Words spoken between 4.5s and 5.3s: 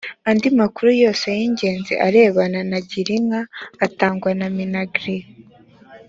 minagri